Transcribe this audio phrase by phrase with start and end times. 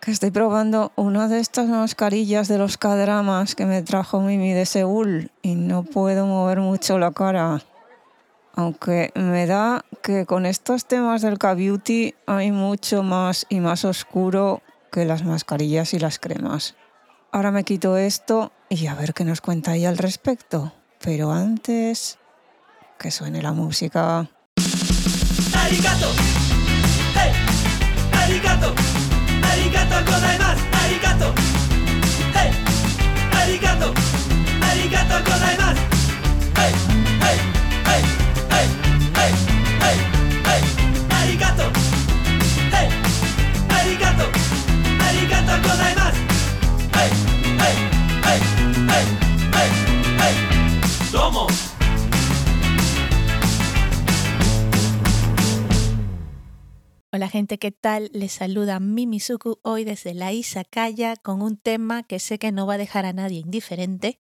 [0.00, 4.64] Que estoy probando una de estas mascarillas de los cadramas que me trajo Mimi de
[4.64, 7.62] Seúl y no puedo mover mucho la cara.
[8.54, 14.62] Aunque me da que con estos temas del K-Beauty hay mucho más y más oscuro
[14.92, 16.76] que las mascarillas y las cremas.
[17.32, 20.72] Ahora me quito esto y a ver qué nos cuenta ella al respecto.
[21.00, 22.18] Pero antes,
[23.00, 24.28] que suene la música.
[25.54, 26.41] ¡Arigato!
[28.62, 28.74] とう
[29.42, 30.62] ありがとうございます。
[30.70, 31.34] ありがとう。
[32.32, 32.46] はい
[33.34, 33.94] ありがとう。
[34.62, 35.24] ありがとう。
[35.24, 35.80] ございます
[36.54, 36.70] はい
[37.18, 37.42] はい
[37.82, 38.02] はい
[38.46, 39.98] はいはいはい
[40.46, 40.62] はい
[41.10, 41.72] ありがとう。
[42.72, 42.86] はい
[43.68, 44.30] ありがとう。
[45.00, 45.62] ありがとう。
[45.62, 46.16] ございます
[46.92, 47.08] はい
[47.58, 47.91] はい
[57.14, 58.08] Hola gente, ¿qué tal?
[58.14, 62.74] Les saluda Mimizuku hoy desde la Izakaya con un tema que sé que no va
[62.74, 64.18] a dejar a nadie indiferente,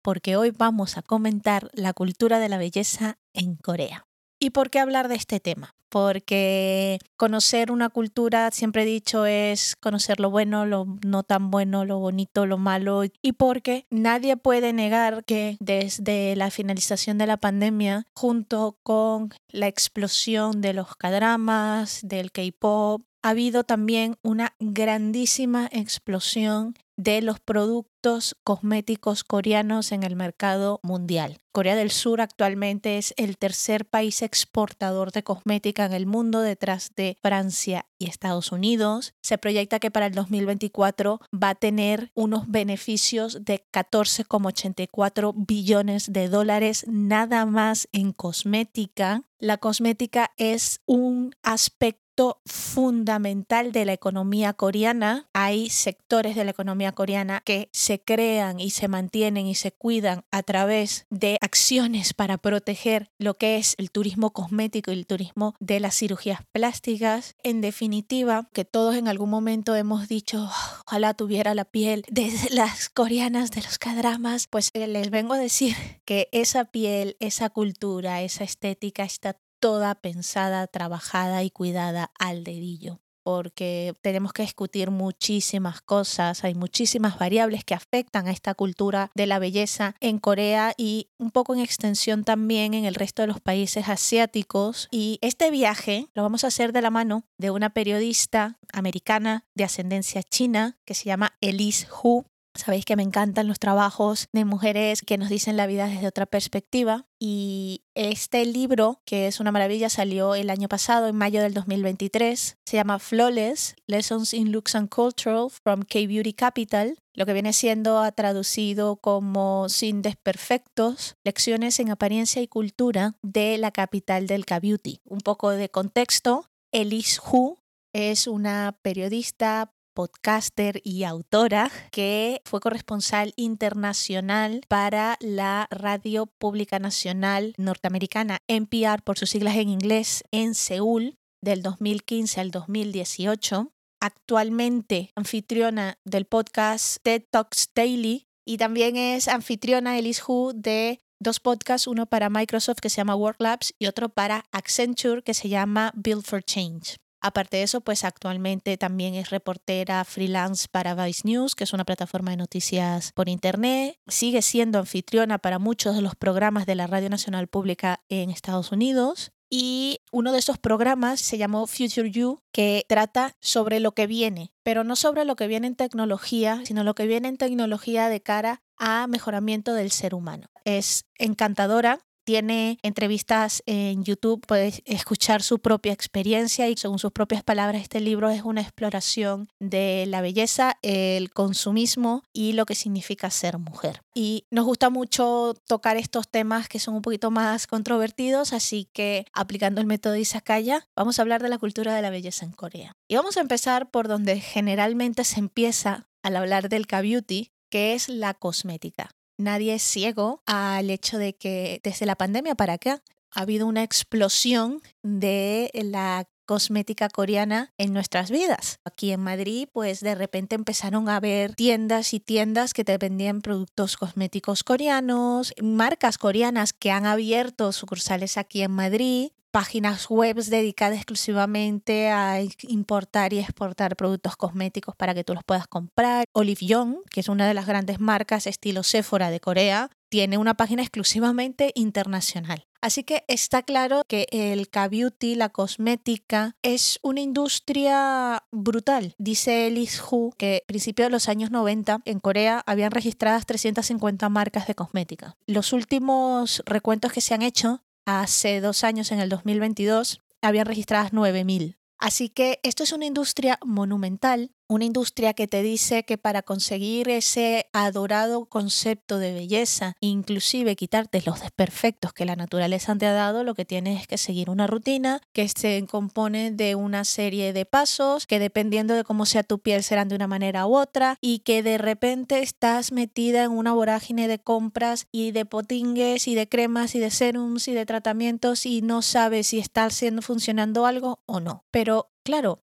[0.00, 4.06] porque hoy vamos a comentar la cultura de la belleza en Corea.
[4.42, 5.74] ¿Y por qué hablar de este tema?
[5.90, 11.84] Porque conocer una cultura, siempre he dicho, es conocer lo bueno, lo no tan bueno,
[11.84, 13.02] lo bonito, lo malo.
[13.20, 19.66] Y porque nadie puede negar que desde la finalización de la pandemia, junto con la
[19.66, 28.36] explosión de los cadramas, del K-pop, ha habido también una grandísima explosión de los productos
[28.44, 31.38] cosméticos coreanos en el mercado mundial.
[31.50, 36.92] Corea del Sur actualmente es el tercer país exportador de cosmética en el mundo detrás
[36.94, 39.14] de Francia y Estados Unidos.
[39.22, 46.28] Se proyecta que para el 2024 va a tener unos beneficios de 14,84 billones de
[46.28, 49.22] dólares nada más en cosmética.
[49.38, 52.09] La cosmética es un aspecto
[52.44, 55.28] fundamental de la economía coreana.
[55.32, 60.24] Hay sectores de la economía coreana que se crean y se mantienen y se cuidan
[60.30, 65.54] a través de acciones para proteger lo que es el turismo cosmético y el turismo
[65.60, 67.34] de las cirugías plásticas.
[67.42, 70.48] En definitiva, que todos en algún momento hemos dicho,
[70.86, 75.38] ojalá tuviera la piel de las coreanas de los cadramas, pues eh, les vengo a
[75.38, 82.44] decir que esa piel, esa cultura, esa estética está toda pensada, trabajada y cuidada al
[82.44, 89.10] dedillo porque tenemos que discutir muchísimas cosas, hay muchísimas variables que afectan a esta cultura
[89.14, 93.28] de la belleza en Corea y un poco en extensión también en el resto de
[93.28, 94.88] los países asiáticos.
[94.90, 99.64] Y este viaje lo vamos a hacer de la mano de una periodista americana de
[99.64, 102.24] ascendencia china que se llama Elise Hu.
[102.54, 106.26] Sabéis que me encantan los trabajos de mujeres que nos dicen la vida desde otra
[106.26, 107.06] perspectiva.
[107.18, 112.58] Y este libro, que es una maravilla, salió el año pasado, en mayo del 2023.
[112.64, 118.10] Se llama Flawless, Lessons in Looks and Culture from K-Beauty Capital, lo que viene siendo
[118.12, 125.02] traducido como Sin desperfectos, lecciones en apariencia y cultura de la capital del K-Beauty.
[125.04, 127.58] Un poco de contexto, Elise Hu
[127.92, 137.52] es una periodista, podcaster y autora que fue corresponsal internacional para la Radio Pública Nacional
[137.58, 143.74] Norteamericana, NPR por sus siglas en inglés, en Seúl del 2015 al 2018.
[144.00, 151.40] Actualmente anfitriona del podcast TED Talks Daily y también es anfitriona Elise Hu de dos
[151.40, 155.50] podcasts, uno para Microsoft que se llama Work Labs y otro para Accenture que se
[155.50, 156.96] llama Build for Change.
[157.20, 161.84] Aparte de eso, pues actualmente también es reportera freelance para Vice News, que es una
[161.84, 163.98] plataforma de noticias por Internet.
[164.06, 168.72] Sigue siendo anfitriona para muchos de los programas de la Radio Nacional Pública en Estados
[168.72, 169.32] Unidos.
[169.52, 174.52] Y uno de esos programas se llamó Future You, que trata sobre lo que viene,
[174.62, 178.22] pero no sobre lo que viene en tecnología, sino lo que viene en tecnología de
[178.22, 180.50] cara a mejoramiento del ser humano.
[180.64, 187.42] Es encantadora, tiene entrevistas en YouTube, puedes escuchar su propia experiencia y según sus propias
[187.42, 193.30] palabras este libro es una exploración de la belleza, el consumismo y lo que significa
[193.30, 194.02] ser mujer.
[194.14, 199.26] Y nos gusta mucho tocar estos temas que son un poquito más controvertidos, así que
[199.32, 202.92] aplicando el método Isakaya, vamos a hablar de la cultura de la belleza en Corea.
[203.08, 208.08] Y vamos a empezar por donde generalmente se empieza al hablar del K-beauty, que es
[208.08, 213.02] la cosmética nadie es ciego al hecho de que desde la pandemia para acá
[213.32, 218.80] ha habido una explosión de la cosmética coreana en nuestras vidas.
[218.84, 223.40] Aquí en Madrid, pues de repente empezaron a haber tiendas y tiendas que te vendían
[223.40, 230.96] productos cosméticos coreanos, marcas coreanas que han abierto sucursales aquí en Madrid páginas web dedicadas
[230.96, 236.24] exclusivamente a importar y exportar productos cosméticos para que tú los puedas comprar.
[236.32, 240.54] Olive Young, que es una de las grandes marcas estilo Sephora de Corea, tiene una
[240.54, 242.69] página exclusivamente internacional.
[242.82, 249.14] Así que está claro que el K-Beauty, la cosmética, es una industria brutal.
[249.18, 254.28] Dice Liz Hu que a principios de los años 90 en Corea habían registradas 350
[254.30, 255.36] marcas de cosmética.
[255.46, 261.12] Los últimos recuentos que se han hecho hace dos años, en el 2022, habían registradas
[261.12, 261.76] 9.000.
[261.98, 267.08] Así que esto es una industria monumental una industria que te dice que para conseguir
[267.08, 273.42] ese adorado concepto de belleza, inclusive quitarte los desperfectos que la naturaleza te ha dado,
[273.42, 277.66] lo que tienes es que seguir una rutina que se compone de una serie de
[277.66, 281.40] pasos que dependiendo de cómo sea tu piel serán de una manera u otra y
[281.40, 286.48] que de repente estás metida en una vorágine de compras y de potingues y de
[286.48, 291.18] cremas y de serums y de tratamientos y no sabes si está haciendo funcionando algo
[291.26, 291.64] o no.
[291.72, 292.60] Pero claro,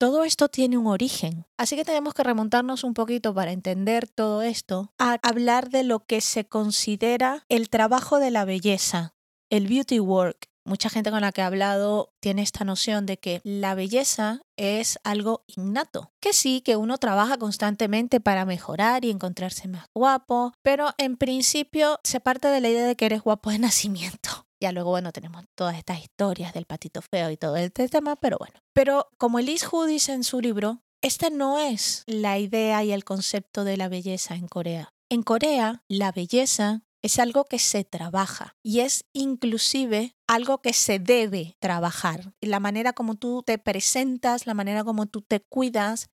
[0.00, 4.40] todo esto tiene un origen, así que tenemos que remontarnos un poquito para entender todo
[4.40, 9.14] esto a hablar de lo que se considera el trabajo de la belleza,
[9.50, 10.48] el beauty work.
[10.64, 14.98] Mucha gente con la que he hablado tiene esta noción de que la belleza es
[15.04, 20.94] algo innato, que sí, que uno trabaja constantemente para mejorar y encontrarse más guapo, pero
[20.96, 24.29] en principio se parte de la idea de que eres guapo de nacimiento.
[24.60, 28.36] Ya luego, bueno, tenemos todas estas historias del patito feo y todo este tema, pero
[28.38, 28.60] bueno.
[28.74, 33.04] Pero como Elise Hu dice en su libro, esta no es la idea y el
[33.04, 34.92] concepto de la belleza en Corea.
[35.08, 40.98] En Corea, la belleza es algo que se trabaja y es inclusive algo que se
[40.98, 42.34] debe trabajar.
[42.42, 46.10] La manera como tú te presentas, la manera como tú te cuidas,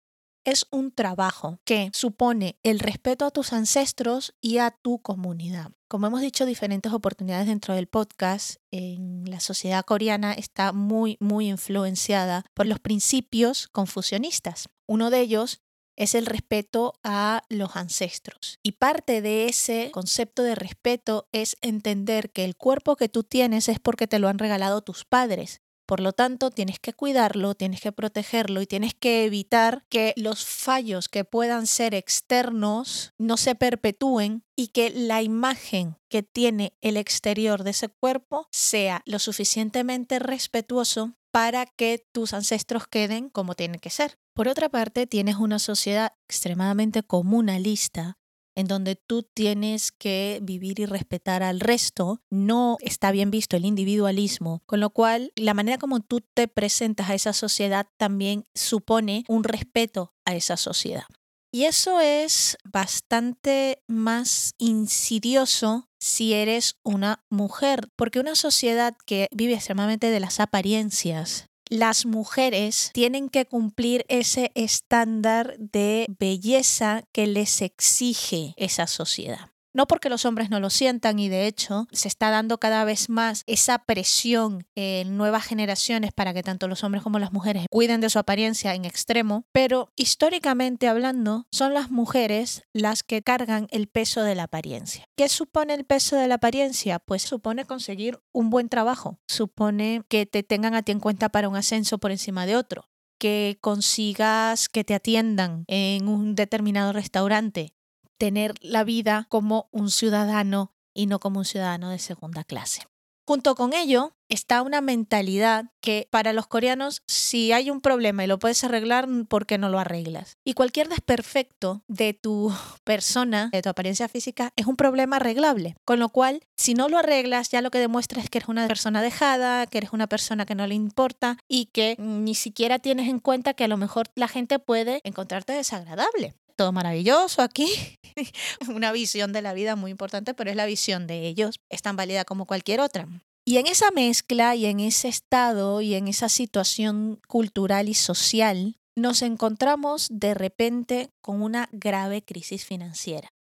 [0.43, 5.71] es un trabajo que supone el respeto a tus ancestros y a tu comunidad.
[5.87, 11.49] Como hemos dicho diferentes oportunidades dentro del podcast, en la sociedad coreana está muy, muy
[11.49, 14.69] influenciada por los principios confucionistas.
[14.87, 15.61] Uno de ellos
[15.97, 18.57] es el respeto a los ancestros.
[18.63, 23.67] Y parte de ese concepto de respeto es entender que el cuerpo que tú tienes
[23.69, 25.61] es porque te lo han regalado tus padres
[25.91, 30.45] por lo tanto, tienes que cuidarlo, tienes que protegerlo y tienes que evitar que los
[30.45, 36.95] fallos que puedan ser externos no se perpetúen y que la imagen que tiene el
[36.95, 43.81] exterior de ese cuerpo sea lo suficientemente respetuoso para que tus ancestros queden como tienen
[43.81, 44.17] que ser.
[44.33, 48.17] Por otra parte, tienes una sociedad extremadamente comunalista
[48.55, 53.65] en donde tú tienes que vivir y respetar al resto, no está bien visto el
[53.65, 59.23] individualismo, con lo cual la manera como tú te presentas a esa sociedad también supone
[59.27, 61.05] un respeto a esa sociedad.
[61.53, 69.53] Y eso es bastante más insidioso si eres una mujer, porque una sociedad que vive
[69.53, 77.61] extremadamente de las apariencias, las mujeres tienen que cumplir ese estándar de belleza que les
[77.61, 79.50] exige esa sociedad.
[79.73, 83.09] No porque los hombres no lo sientan y de hecho se está dando cada vez
[83.09, 88.01] más esa presión en nuevas generaciones para que tanto los hombres como las mujeres cuiden
[88.01, 93.87] de su apariencia en extremo, pero históricamente hablando son las mujeres las que cargan el
[93.87, 95.05] peso de la apariencia.
[95.15, 96.99] ¿Qué supone el peso de la apariencia?
[96.99, 101.47] Pues supone conseguir un buen trabajo, supone que te tengan a ti en cuenta para
[101.47, 107.73] un ascenso por encima de otro, que consigas que te atiendan en un determinado restaurante,
[108.21, 112.83] tener la vida como un ciudadano y no como un ciudadano de segunda clase.
[113.25, 118.27] Junto con ello está una mentalidad que para los coreanos si hay un problema y
[118.27, 120.37] lo puedes arreglar, ¿por qué no lo arreglas?
[120.43, 125.75] Y cualquier desperfecto de tu persona, de tu apariencia física, es un problema arreglable.
[125.83, 128.67] Con lo cual, si no lo arreglas, ya lo que demuestra es que eres una
[128.67, 133.09] persona dejada, que eres una persona que no le importa y que ni siquiera tienes
[133.09, 137.69] en cuenta que a lo mejor la gente puede encontrarte desagradable todo maravilloso aquí.
[138.69, 141.95] Una visión de la vida muy importante, pero es la visión de ellos, es tan
[141.95, 143.07] válida como cualquier otra.
[143.45, 148.77] Y en esa mezcla y en ese estado y en esa situación cultural y social,
[148.95, 153.33] nos encontramos de repente con una grave crisis financiera.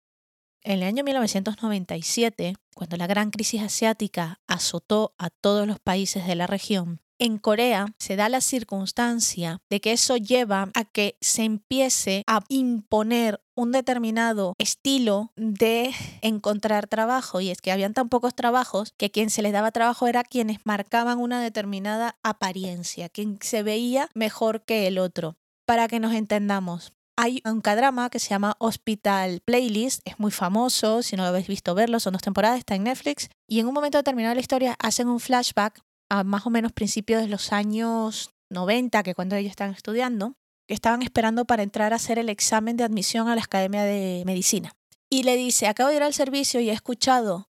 [0.63, 6.35] En el año 1997, cuando la gran crisis asiática azotó a todos los países de
[6.35, 11.45] la región, en Corea se da la circunstancia de que eso lleva a que se
[11.45, 17.43] empiece a imponer un determinado estilo de encontrar trabajo.
[17.43, 20.61] Y es que habían tan pocos trabajos que quien se les daba trabajo era quienes
[20.65, 25.37] marcaban una determinada apariencia, quien se veía mejor que el otro.
[25.67, 31.03] Para que nos entendamos, hay un cadrama que se llama Hospital Playlist, es muy famoso,
[31.03, 33.75] si no lo habéis visto verlo, son dos temporadas, está en Netflix, y en un
[33.75, 37.53] momento determinado de la historia hacen un flashback a más o menos principios de los
[37.53, 40.35] años 90, que cuando ellos estaban estudiando,
[40.69, 44.25] que estaban esperando para entrar a hacer el examen de admisión a la Academia de
[44.27, 44.73] Medicina.
[45.09, 47.49] Y le dice, acabo de ir al servicio y he escuchado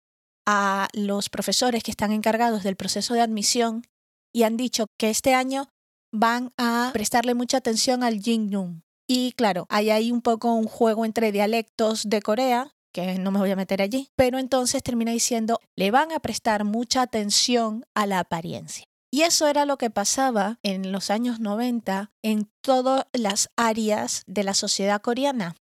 [0.46, 3.84] a los profesores que están encargados del proceso de admisión
[4.32, 5.68] y han dicho que este año
[6.12, 8.82] van a prestarle mucha atención al Jingnum.
[9.08, 13.50] Y claro, hay un poco un juego entre dialectos de Corea que no me voy
[13.50, 18.20] a meter allí, pero entonces termina diciendo, le van a prestar mucha atención a la
[18.20, 18.84] apariencia.
[19.10, 24.44] Y eso era lo que pasaba en los años 90 en todas las áreas de
[24.44, 25.56] la sociedad coreana.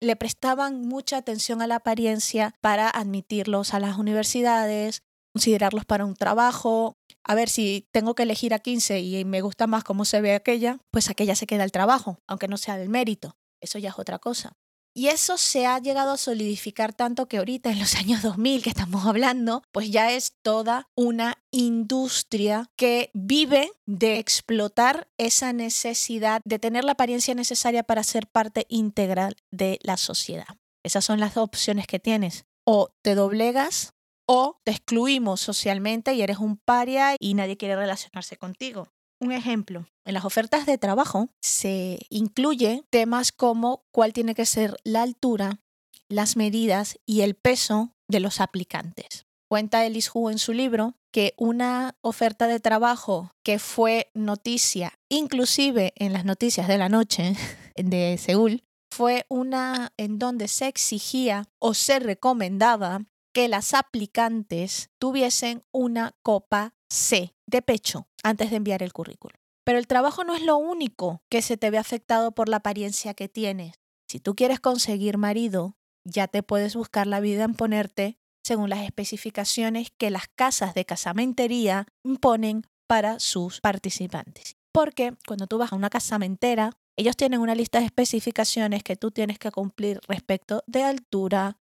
[0.00, 5.02] Le prestaban mucha atención a la apariencia para admitirlos a las universidades,
[5.32, 6.96] considerarlos para un trabajo.
[7.22, 10.34] A ver, si tengo que elegir a 15 y me gusta más cómo se ve
[10.34, 13.36] aquella, pues aquella se queda el trabajo, aunque no sea del mérito.
[13.60, 14.56] Eso ya es otra cosa.
[14.96, 18.70] Y eso se ha llegado a solidificar tanto que ahorita en los años 2000 que
[18.70, 26.60] estamos hablando, pues ya es toda una industria que vive de explotar esa necesidad de
[26.60, 30.46] tener la apariencia necesaria para ser parte integral de la sociedad.
[30.84, 32.44] Esas son las dos opciones que tienes.
[32.64, 33.94] O te doblegas
[34.26, 38.93] o te excluimos socialmente y eres un paria y nadie quiere relacionarse contigo.
[39.24, 44.76] Un ejemplo, en las ofertas de trabajo se incluye temas como cuál tiene que ser
[44.84, 45.62] la altura,
[46.10, 49.24] las medidas y el peso de los aplicantes.
[49.48, 55.94] Cuenta Elis Hu en su libro que una oferta de trabajo que fue noticia, inclusive
[55.96, 57.34] en las noticias de la noche
[57.76, 58.62] de Seúl,
[58.92, 66.73] fue una en donde se exigía o se recomendaba que las aplicantes tuviesen una copa
[66.90, 69.36] C de pecho antes de enviar el currículum.
[69.64, 73.14] Pero el trabajo no es lo único que se te ve afectado por la apariencia
[73.14, 73.80] que tienes.
[74.08, 78.84] Si tú quieres conseguir marido, ya te puedes buscar la vida en ponerte según las
[78.84, 84.56] especificaciones que las casas de casamentería imponen para sus participantes.
[84.70, 89.10] Porque cuando tú vas a una casamentera, ellos tienen una lista de especificaciones que tú
[89.10, 91.58] tienes que cumplir respecto de altura,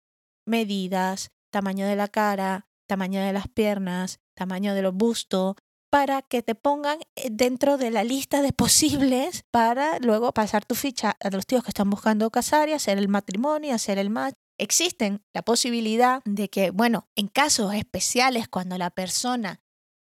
[0.47, 5.55] medidas, tamaño de la cara, tamaño de las piernas, tamaño de los bustos,
[5.91, 10.73] para que te pongan eh, dentro de la lista de posibles para luego pasar tu
[10.73, 14.33] ficha a los tíos que están buscando casar y hacer el matrimonio, hacer el match.
[14.57, 19.59] Existen la posibilidad de que, bueno, en casos especiales, cuando la persona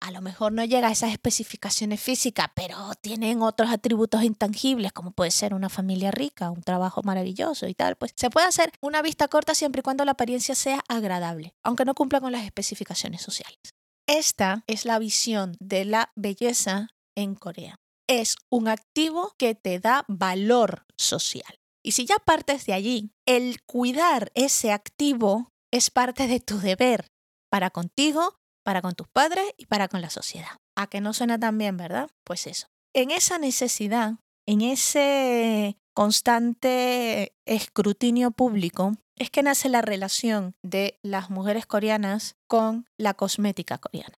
[0.00, 5.10] a lo mejor no llega a esas especificaciones físicas, pero tienen otros atributos intangibles, como
[5.12, 9.02] puede ser una familia rica, un trabajo maravilloso y tal, pues se puede hacer una
[9.02, 13.22] vista corta siempre y cuando la apariencia sea agradable, aunque no cumpla con las especificaciones
[13.22, 13.77] sociales.
[14.08, 17.76] Esta es la visión de la belleza en Corea.
[18.08, 21.58] Es un activo que te da valor social.
[21.84, 27.08] Y si ya partes de allí, el cuidar ese activo es parte de tu deber
[27.50, 30.56] para contigo, para con tus padres y para con la sociedad.
[30.74, 32.08] A que no suena tan bien, ¿verdad?
[32.24, 32.68] Pues eso.
[32.94, 34.14] En esa necesidad,
[34.46, 42.86] en ese constante escrutinio público, es que nace la relación de las mujeres coreanas con
[42.96, 44.14] la cosmética coreana.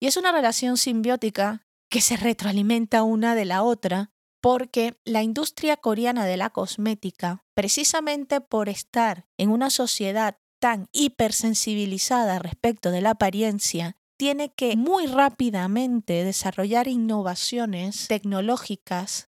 [0.00, 4.10] Y es una relación simbiótica que se retroalimenta una de la otra
[4.42, 12.40] porque la industria coreana de la cosmética, precisamente por estar en una sociedad tan hipersensibilizada
[12.40, 19.28] respecto de la apariencia, tiene que muy rápidamente desarrollar innovaciones tecnológicas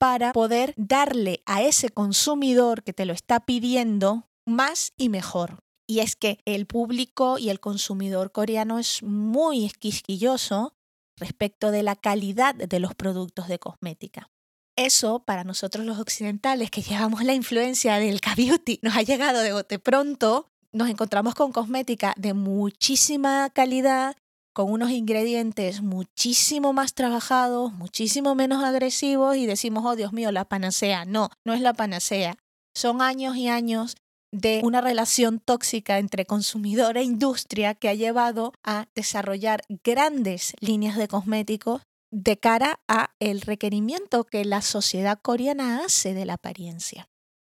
[0.00, 5.58] para poder darle a ese consumidor que te lo está pidiendo más y mejor.
[5.86, 10.72] Y es que el público y el consumidor coreano es muy esquisquilloso
[11.18, 14.30] respecto de la calidad de los productos de cosmética.
[14.74, 19.52] Eso para nosotros los occidentales que llevamos la influencia del K-Beauty nos ha llegado de
[19.52, 20.48] bote pronto.
[20.72, 24.16] Nos encontramos con cosmética de muchísima calidad
[24.52, 30.44] con unos ingredientes muchísimo más trabajados, muchísimo menos agresivos y decimos, oh Dios mío, la
[30.44, 31.04] panacea.
[31.04, 32.36] No, no es la panacea.
[32.74, 33.96] Son años y años
[34.32, 40.96] de una relación tóxica entre consumidor e industria que ha llevado a desarrollar grandes líneas
[40.96, 47.08] de cosméticos de cara a el requerimiento que la sociedad coreana hace de la apariencia.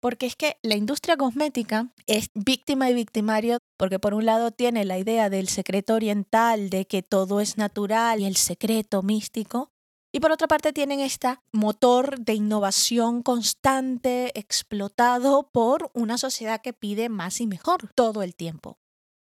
[0.02, 4.84] Porque es que la industria cosmética es víctima y victimario, porque por un lado tiene
[4.84, 9.70] la idea del secreto oriental, de que todo es natural y el secreto místico,
[10.12, 16.72] y por otra parte tienen este motor de innovación constante explotado por una sociedad que
[16.72, 18.81] pide más y mejor todo el tiempo.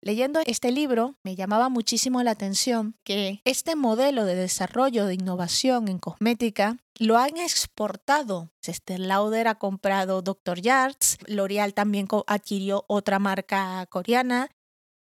[0.01, 5.87] Leyendo este libro me llamaba muchísimo la atención que este modelo de desarrollo de innovación
[5.87, 8.51] en cosmética lo han exportado.
[8.65, 10.61] Esther Lauder ha comprado Dr.
[10.61, 14.49] Yards, L'Oreal también adquirió otra marca coreana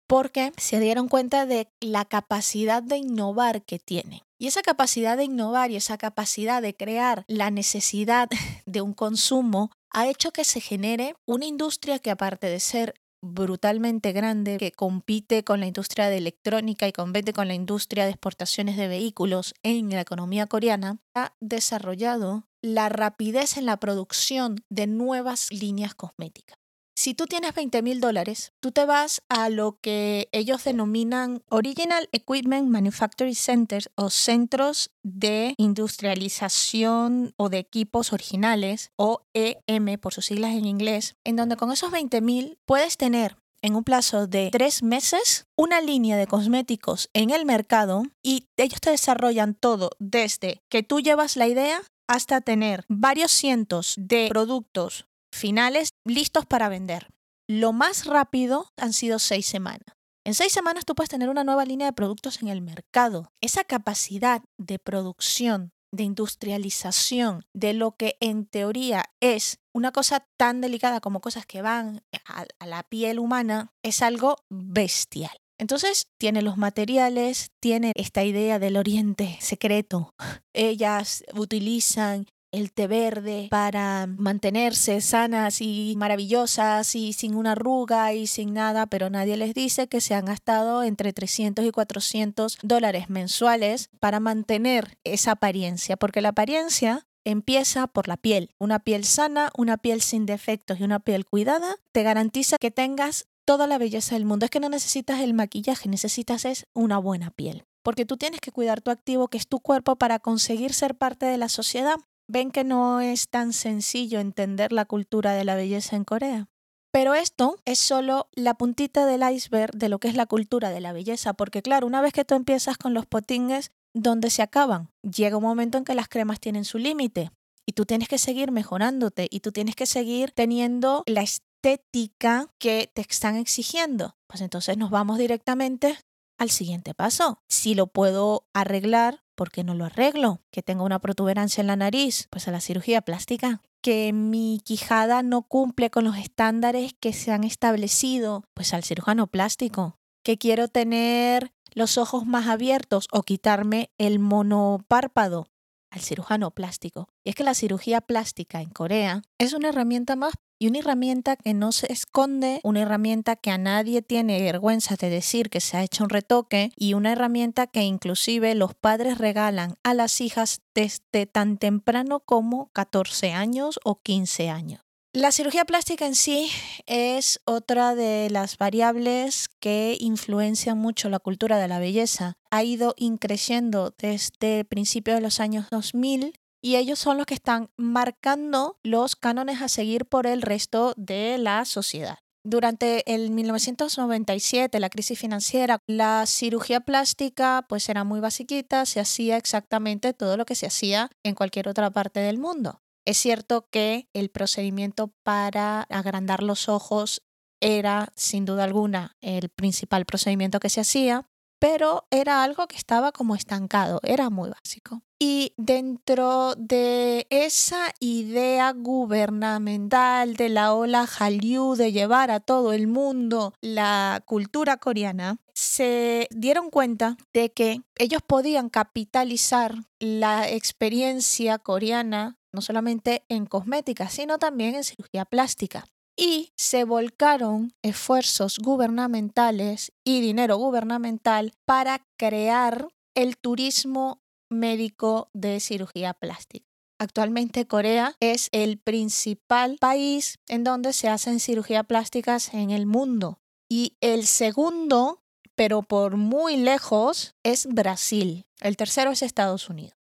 [0.07, 4.21] porque se dieron cuenta de la capacidad de innovar que tienen.
[4.39, 8.29] Y esa capacidad de innovar y esa capacidad de crear la necesidad
[8.67, 12.95] de un consumo ha hecho que se genere una industria que aparte de ser
[13.27, 18.11] brutalmente grande que compite con la industria de electrónica y compite con la industria de
[18.11, 24.87] exportaciones de vehículos en la economía coreana, ha desarrollado la rapidez en la producción de
[24.87, 26.59] nuevas líneas cosméticas.
[26.99, 32.09] Si tú tienes 20 mil dólares, tú te vas a lo que ellos denominan Original
[32.11, 40.25] Equipment Manufacturing Centers o centros de industrialización o de equipos originales o EM por sus
[40.25, 44.49] siglas en inglés, en donde con esos 20 mil puedes tener en un plazo de
[44.51, 50.63] tres meses una línea de cosméticos en el mercado y ellos te desarrollan todo desde
[50.71, 55.07] que tú llevas la idea hasta tener varios cientos de productos
[55.37, 57.09] finales listos para vender.
[57.49, 59.97] Lo más rápido han sido seis semanas.
[60.25, 63.31] En seis semanas tú puedes tener una nueva línea de productos en el mercado.
[63.41, 70.61] Esa capacidad de producción, de industrialización, de lo que en teoría es una cosa tan
[70.61, 75.37] delicada como cosas que van a, la piel humana, es algo bestial.
[75.59, 80.13] Entonces tiene los materiales, tiene esta idea del oriente secreto.
[80.53, 88.27] Ellas utilizan el té verde para mantenerse sanas y maravillosas y sin una arruga y
[88.27, 93.11] sin nada, pero nadie les dice que se han gastado entre 300 y 400 dólares
[93.11, 98.51] mensuales para mantener esa apariencia, porque la apariencia empieza por la piel.
[98.59, 103.27] Una piel sana, una piel sin defectos y una piel cuidada te garantiza que tengas
[103.45, 104.45] toda la belleza del mundo.
[104.45, 107.65] Es que no necesitas el maquillaje, necesitas es una buena piel.
[107.83, 111.27] Porque tú tienes que cuidar tu activo, que es tu cuerpo, para conseguir ser parte
[111.27, 111.97] de la sociedad
[112.29, 116.49] ven que no es tan sencillo entender la cultura de la belleza en Corea.
[116.93, 120.81] Pero esto es solo la puntita del iceberg de lo que es la cultura de
[120.81, 124.91] la belleza, porque claro, una vez que tú empiezas con los potingues, ¿dónde se acaban?
[125.03, 127.33] Llega un momento en que las cremas tienen su límite
[127.67, 132.91] y tú tienes que seguir mejorándote y tú tienes que seguir teniendo la estética que
[132.95, 134.17] te están exigiendo.
[134.27, 135.99] Pues entonces nos vamos directamente
[136.39, 137.43] al siguiente paso.
[137.49, 140.41] Si lo puedo arreglar, ¿por qué no lo arreglo?
[140.51, 143.63] Que tengo una protuberancia en la nariz, pues a la cirugía plástica.
[143.81, 149.29] Que mi quijada no cumple con los estándares que se han establecido, pues al cirujano
[149.29, 149.99] plástico.
[150.25, 155.47] Que quiero tener los ojos más abiertos o quitarme el monopárpado
[155.91, 157.09] al cirujano plástico.
[157.23, 161.37] Y es que la cirugía plástica en Corea es una herramienta más y una herramienta
[161.37, 165.77] que no se esconde, una herramienta que a nadie tiene vergüenza de decir que se
[165.77, 170.63] ha hecho un retoque y una herramienta que inclusive los padres regalan a las hijas
[170.75, 174.81] desde tan temprano como 14 años o 15 años.
[175.13, 176.51] La cirugía plástica en sí
[176.85, 182.35] es otra de las variables que influencian mucho la cultura de la belleza.
[182.51, 187.71] Ha ido increciendo desde principios de los años 2000 y ellos son los que están
[187.77, 192.19] marcando los cánones a seguir por el resto de la sociedad.
[192.45, 199.37] Durante el 1997, la crisis financiera, la cirugía plástica pues era muy basiquita, se hacía
[199.37, 202.83] exactamente todo lo que se hacía en cualquier otra parte del mundo.
[203.05, 207.23] Es cierto que el procedimiento para agrandar los ojos
[207.61, 213.13] era sin duda alguna el principal procedimiento que se hacía, pero era algo que estaba
[213.13, 215.03] como estancado, era muy básico.
[215.19, 222.87] Y dentro de esa idea gubernamental de la ola Hallyu de llevar a todo el
[222.87, 232.37] mundo la cultura coreana, se dieron cuenta de que ellos podían capitalizar la experiencia coreana
[232.53, 240.21] no solamente en cosmética, sino también en cirugía plástica y se volcaron esfuerzos gubernamentales y
[240.21, 246.67] dinero gubernamental para crear el turismo médico de cirugía plástica.
[246.99, 253.39] Actualmente Corea es el principal país en donde se hacen cirugía plásticas en el mundo
[253.69, 255.23] y el segundo,
[255.55, 258.47] pero por muy lejos, es Brasil.
[258.61, 259.99] El tercero es Estados Unidos.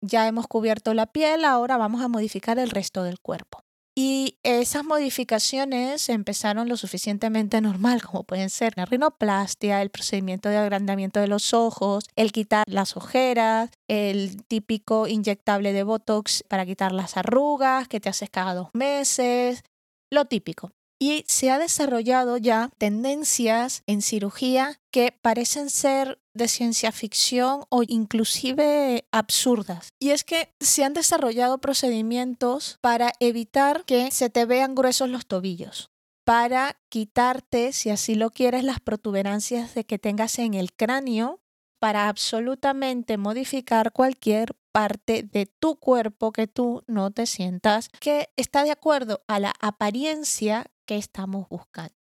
[0.00, 3.65] Ya hemos cubierto la piel, ahora vamos a modificar el resto del cuerpo.
[3.98, 10.58] Y esas modificaciones empezaron lo suficientemente normal, como pueden ser la rinoplastia, el procedimiento de
[10.58, 16.92] agrandamiento de los ojos, el quitar las ojeras, el típico inyectable de Botox para quitar
[16.92, 19.62] las arrugas que te haces cada dos meses,
[20.10, 20.72] lo típico.
[20.98, 27.82] Y se ha desarrollado ya tendencias en cirugía que parecen ser de ciencia ficción o
[27.86, 29.88] inclusive absurdas.
[29.98, 35.26] Y es que se han desarrollado procedimientos para evitar que se te vean gruesos los
[35.26, 35.90] tobillos,
[36.24, 41.40] para quitarte, si así lo quieres, las protuberancias de que tengas en el cráneo,
[41.78, 48.64] para absolutamente modificar cualquier parte de tu cuerpo que tú no te sientas que está
[48.64, 51.94] de acuerdo a la apariencia que estamos buscando.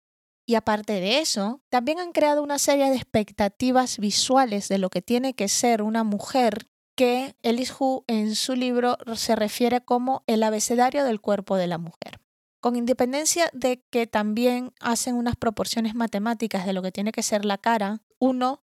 [0.46, 5.00] Y aparte de eso, también han creado una serie de expectativas visuales de lo que
[5.00, 10.42] tiene que ser una mujer que Ellis Hu en su libro se refiere como el
[10.42, 12.20] abecedario del cuerpo de la mujer.
[12.60, 17.44] Con independencia de que también hacen unas proporciones matemáticas de lo que tiene que ser
[17.44, 18.62] la cara, uno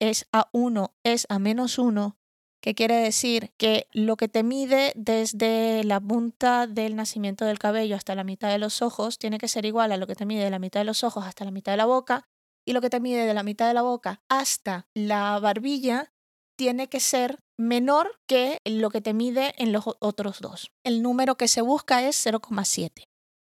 [0.00, 2.18] es a uno, es a menos uno,
[2.60, 7.96] que quiere decir que lo que te mide desde la punta del nacimiento del cabello
[7.96, 10.44] hasta la mitad de los ojos tiene que ser igual a lo que te mide
[10.44, 12.24] de la mitad de los ojos hasta la mitad de la boca
[12.66, 16.12] y lo que te mide de la mitad de la boca hasta la barbilla
[16.56, 20.72] tiene que ser menor que lo que te mide en los otros dos.
[20.84, 23.04] El número que se busca es 0,7.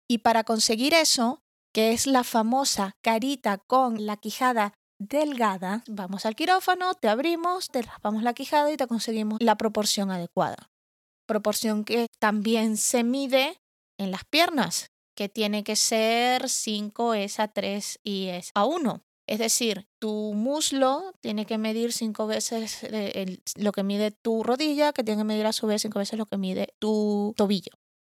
[0.08, 1.42] Y para conseguir eso,
[1.72, 7.82] que es la famosa carita con la quijada delgada, vamos al quirófano, te abrimos, te
[7.82, 10.70] raspamos la quijada y te conseguimos la proporción adecuada.
[11.26, 13.60] Proporción que también se mide
[13.98, 19.02] en las piernas, que tiene que ser 5 es a 3 y es a 1.
[19.26, 24.92] Es decir, tu muslo tiene que medir 5 veces eh, lo que mide tu rodilla,
[24.92, 27.72] que tiene que medir a su vez 5 veces lo que mide tu tobillo.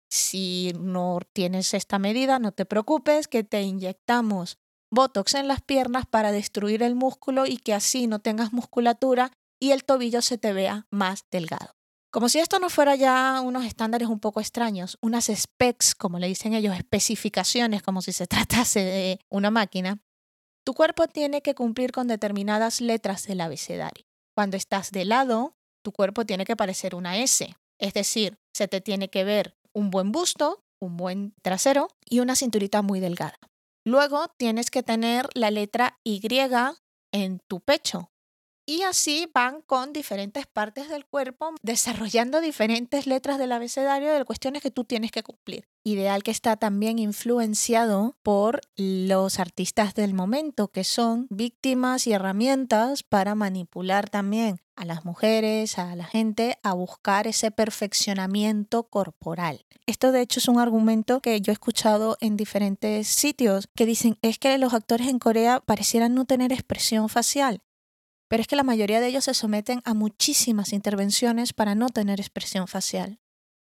[0.09, 4.57] Si no tienes esta medida, no te preocupes, que te inyectamos
[4.91, 9.71] Botox en las piernas para destruir el músculo y que así no tengas musculatura y
[9.71, 11.75] el tobillo se te vea más delgado.
[12.11, 16.27] Como si esto no fuera ya unos estándares un poco extraños, unas specs, como le
[16.27, 19.99] dicen ellos, especificaciones, como si se tratase de una máquina,
[20.65, 24.05] tu cuerpo tiene que cumplir con determinadas letras del abecedario.
[24.35, 28.81] Cuando estás de lado, tu cuerpo tiene que parecer una S, es decir, se te
[28.81, 33.37] tiene que ver un buen busto, un buen trasero y una cinturita muy delgada.
[33.87, 36.19] Luego tienes que tener la letra Y
[37.13, 38.11] en tu pecho.
[38.69, 44.61] Y así van con diferentes partes del cuerpo desarrollando diferentes letras del abecedario de cuestiones
[44.61, 45.69] que tú tienes que cumplir.
[45.85, 53.03] Ideal que está también influenciado por los artistas del momento, que son víctimas y herramientas
[53.03, 59.65] para manipular también a las mujeres, a la gente, a buscar ese perfeccionamiento corporal.
[59.85, 64.17] Esto de hecho es un argumento que yo he escuchado en diferentes sitios que dicen
[64.21, 67.61] es que los actores en Corea parecieran no tener expresión facial.
[68.27, 72.19] Pero es que la mayoría de ellos se someten a muchísimas intervenciones para no tener
[72.19, 73.19] expresión facial.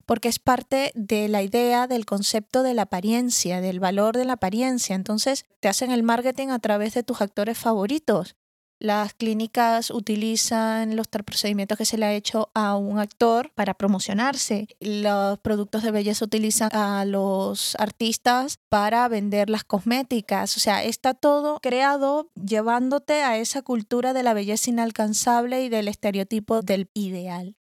[0.05, 4.33] Porque es parte de la idea del concepto de la apariencia, del valor de la
[4.33, 4.95] apariencia.
[4.95, 8.36] Entonces te hacen el marketing a través de tus actores favoritos.
[8.80, 14.68] Las clínicas utilizan los procedimientos que se le ha hecho a un actor para promocionarse.
[14.80, 20.58] Los productos de belleza utilizan a los artistas para vender las cosméticas.
[20.58, 25.88] O sea, está todo creado llevándote a esa cultura de la belleza inalcanzable y del
[25.88, 27.57] estereotipo del ideal.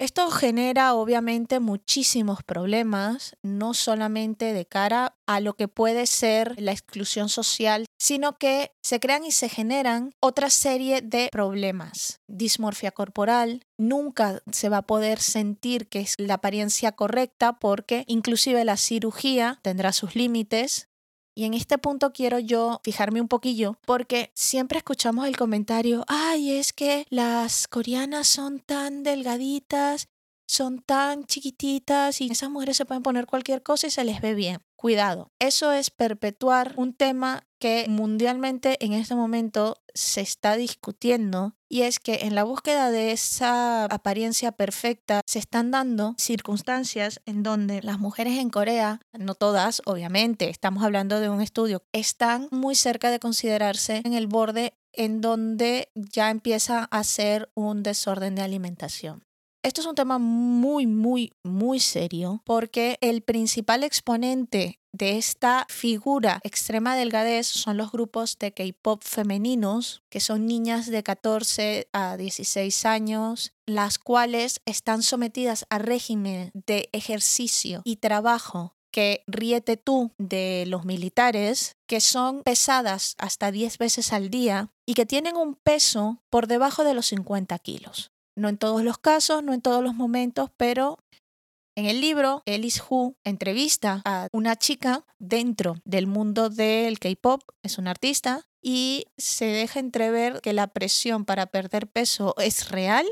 [0.00, 6.72] Esto genera obviamente muchísimos problemas, no solamente de cara a lo que puede ser la
[6.72, 12.20] exclusión social, sino que se crean y se generan otra serie de problemas.
[12.28, 18.64] Dismorfia corporal, nunca se va a poder sentir que es la apariencia correcta porque inclusive
[18.64, 20.88] la cirugía tendrá sus límites,
[21.34, 26.52] y en este punto quiero yo fijarme un poquillo porque siempre escuchamos el comentario, ay,
[26.52, 30.08] es que las coreanas son tan delgaditas,
[30.46, 34.34] son tan chiquititas y esas mujeres se pueden poner cualquier cosa y se les ve
[34.34, 34.60] bien.
[34.80, 41.82] Cuidado, eso es perpetuar un tema que mundialmente en este momento se está discutiendo y
[41.82, 47.82] es que en la búsqueda de esa apariencia perfecta se están dando circunstancias en donde
[47.82, 53.10] las mujeres en Corea, no todas, obviamente, estamos hablando de un estudio, están muy cerca
[53.10, 59.26] de considerarse en el borde en donde ya empieza a ser un desorden de alimentación.
[59.62, 66.40] Esto es un tema muy, muy, muy serio porque el principal exponente de esta figura
[66.44, 72.86] extrema delgadez son los grupos de K-pop femeninos, que son niñas de 14 a 16
[72.86, 80.64] años, las cuales están sometidas a régimen de ejercicio y trabajo que ríete tú de
[80.66, 86.22] los militares, que son pesadas hasta 10 veces al día y que tienen un peso
[86.30, 88.10] por debajo de los 50 kilos.
[88.36, 90.98] No en todos los casos, no en todos los momentos, pero
[91.76, 97.78] en el libro, Ellis Hu entrevista a una chica dentro del mundo del K-pop, es
[97.78, 103.06] una artista, y se deja entrever que la presión para perder peso es real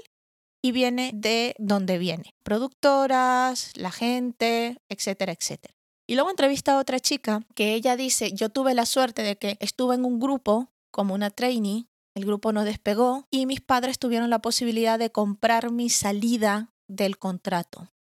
[0.63, 2.35] y viene de donde viene.
[2.43, 5.75] Productoras, la gente, etcétera, etcétera.
[6.07, 9.57] Y luego entrevista a otra chica que ella dice, yo tuve la suerte de que
[9.61, 11.87] estuve en un grupo como una trainee,
[12.19, 17.17] el grupo no despegó y mis padres tuvieron la posibilidad de comprar mi salida del
[17.17, 17.93] contrato.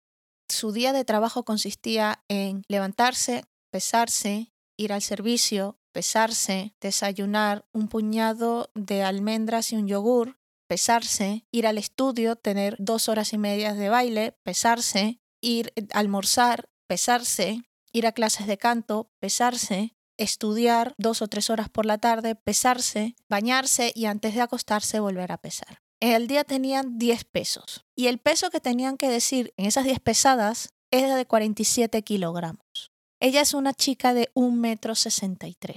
[0.50, 8.72] Su día de trabajo consistía en levantarse, pesarse, ir al servicio, pesarse, desayunar un puñado
[8.74, 13.90] de almendras y un yogur, pesarse, ir al estudio, tener dos horas y media de
[13.90, 21.28] baile, pesarse, ir a almorzar, pesarse, ir a clases de canto, pesarse, estudiar dos o
[21.28, 25.80] tres horas por la tarde, pesarse, bañarse y antes de acostarse volver a pesar.
[26.00, 29.84] En el día tenían 10 pesos y el peso que tenían que decir en esas
[29.84, 32.92] 10 pesadas era de 47 kilogramos.
[33.20, 35.74] Ella es una chica de 1,63 metro.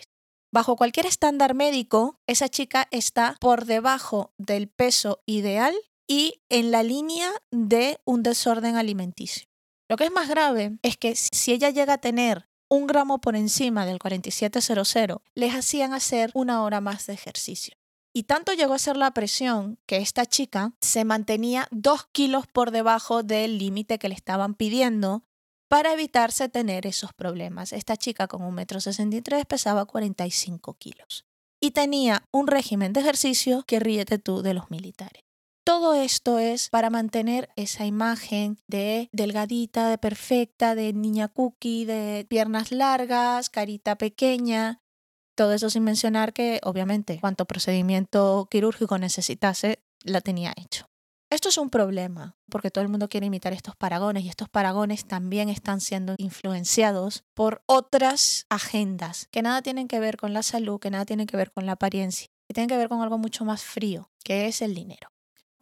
[0.53, 5.75] Bajo cualquier estándar médico, esa chica está por debajo del peso ideal
[6.09, 9.47] y en la línea de un desorden alimenticio.
[9.89, 13.37] Lo que es más grave es que si ella llega a tener un gramo por
[13.37, 17.75] encima del 4700, les hacían hacer una hora más de ejercicio.
[18.13, 22.71] Y tanto llegó a ser la presión que esta chica se mantenía dos kilos por
[22.71, 25.25] debajo del límite que le estaban pidiendo
[25.69, 27.73] para evitarse tener esos problemas.
[27.73, 31.27] Esta chica con un metro sesenta pesaba 45 kilos
[31.61, 35.23] y tenía un régimen de ejercicio que ríete tú de los militares.
[35.71, 42.27] Todo esto es para mantener esa imagen de delgadita, de perfecta, de niña cookie, de
[42.29, 44.83] piernas largas, carita pequeña.
[45.37, 50.87] Todo eso sin mencionar que, obviamente, cuanto procedimiento quirúrgico necesitase, la tenía hecho.
[51.31, 55.07] Esto es un problema, porque todo el mundo quiere imitar estos paragones y estos paragones
[55.07, 60.81] también están siendo influenciados por otras agendas que nada tienen que ver con la salud,
[60.81, 63.45] que nada tienen que ver con la apariencia, que tienen que ver con algo mucho
[63.45, 65.11] más frío, que es el dinero.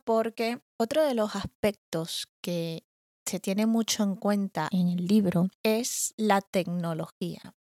[0.08, 2.82] Porque otro de los aspectos que
[3.26, 7.54] se tiene mucho en cuenta en el libro es la tecnología.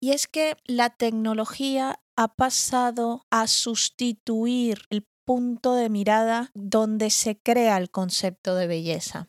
[0.00, 7.40] Y es que la tecnología ha pasado a sustituir el punto de mirada donde se
[7.40, 9.28] crea el concepto de belleza.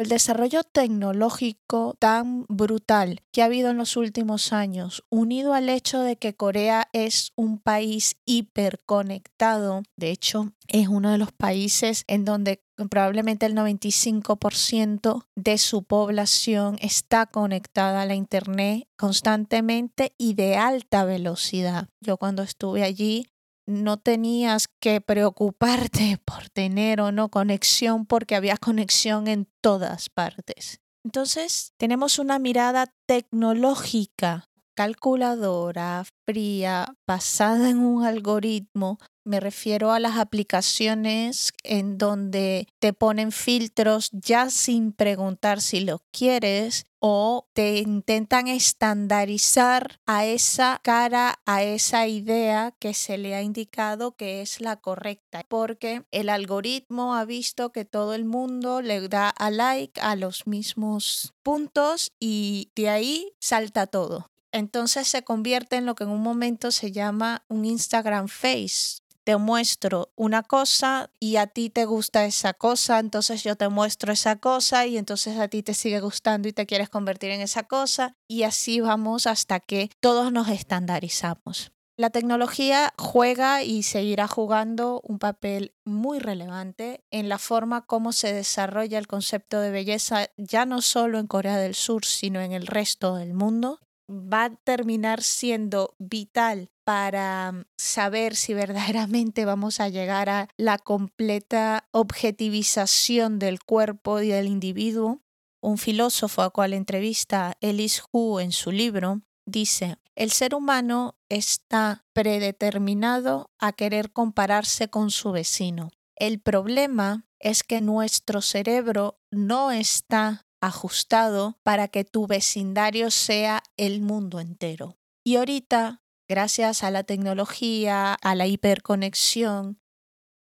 [0.00, 6.00] El desarrollo tecnológico tan brutal que ha habido en los últimos años, unido al hecho
[6.00, 12.24] de que Corea es un país hiperconectado, de hecho es uno de los países en
[12.24, 20.56] donde probablemente el 95% de su población está conectada a la Internet constantemente y de
[20.56, 21.90] alta velocidad.
[22.00, 23.26] Yo cuando estuve allí
[23.66, 30.80] no tenías que preocuparte por tener o no conexión porque había conexión en todas partes.
[31.04, 34.49] Entonces, tenemos una mirada tecnológica,
[34.80, 43.32] calculadora, fría, basada en un algoritmo me refiero a las aplicaciones en donde te ponen
[43.32, 51.62] filtros ya sin preguntar si lo quieres o te intentan estandarizar a esa cara, a
[51.62, 57.24] esa idea que se le ha indicado que es la correcta, porque el algoritmo ha
[57.24, 62.88] visto que todo el mundo le da a like a los mismos puntos y de
[62.88, 64.29] ahí salta todo.
[64.52, 69.36] Entonces se convierte en lo que en un momento se llama un Instagram face, te
[69.36, 74.36] muestro una cosa y a ti te gusta esa cosa, entonces yo te muestro esa
[74.36, 78.16] cosa y entonces a ti te sigue gustando y te quieres convertir en esa cosa
[78.26, 81.72] y así vamos hasta que todos nos estandarizamos.
[81.96, 88.32] La tecnología juega y seguirá jugando un papel muy relevante en la forma como se
[88.32, 92.66] desarrolla el concepto de belleza, ya no solo en Corea del Sur, sino en el
[92.66, 93.80] resto del mundo.
[94.10, 100.78] Va a terminar siendo vital para mm, saber si verdaderamente vamos a llegar a la
[100.78, 105.20] completa objetivización del cuerpo y del individuo.
[105.62, 112.04] Un filósofo a cual entrevista Ellis Hu en su libro dice, el ser humano está
[112.12, 115.90] predeterminado a querer compararse con su vecino.
[116.16, 124.00] El problema es que nuestro cerebro no está ajustado para que tu vecindario sea el
[124.00, 124.98] mundo entero.
[125.24, 129.80] Y ahorita gracias a la tecnología, a la hiperconexión,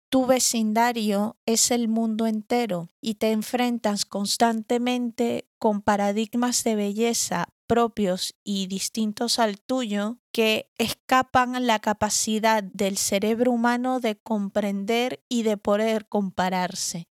[0.09, 8.35] tu vecindario es el mundo entero y te enfrentas constantemente con paradigmas de belleza propios
[8.45, 15.57] y distintos al tuyo que escapan la capacidad del cerebro humano de comprender y de
[15.57, 17.09] poder compararse.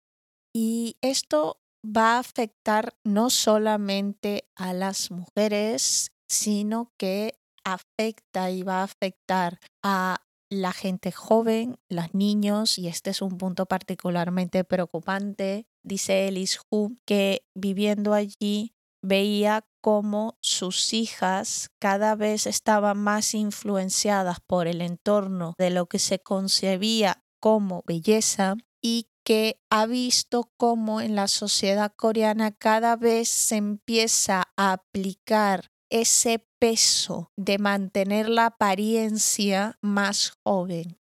[0.53, 8.81] Y esto va a afectar no solamente a las mujeres, sino que afecta y va
[8.81, 15.65] a afectar a la gente joven, los niños, y este es un punto particularmente preocupante,
[15.83, 24.37] dice Ellis Hu, que viviendo allí veía cómo sus hijas cada vez estaban más influenciadas
[24.45, 31.01] por el entorno de lo que se concebía como belleza y que ha visto cómo
[31.01, 38.47] en la sociedad coreana cada vez se empieza a aplicar ese peso de mantener la
[38.47, 40.99] apariencia más joven.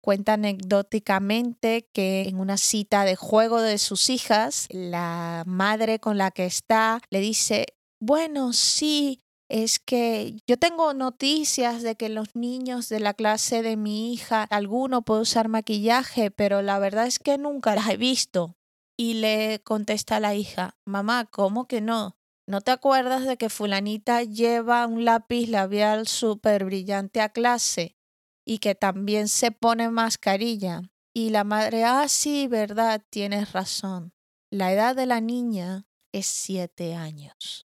[0.00, 6.30] Cuenta anecdóticamente que en una cita de juego de sus hijas, la madre con la
[6.30, 7.66] que está le dice,
[8.00, 13.76] bueno, sí, es que yo tengo noticias de que los niños de la clase de
[13.76, 18.56] mi hija, alguno puede usar maquillaje, pero la verdad es que nunca las he visto.
[18.96, 22.18] Y le contesta la hija, mamá, ¿cómo que no?
[22.46, 27.96] ¿No te acuerdas de que fulanita lleva un lápiz labial súper brillante a clase
[28.44, 30.82] y que también se pone mascarilla?
[31.14, 34.14] Y la madre, ah, sí, verdad, tienes razón.
[34.50, 37.67] La edad de la niña es siete años.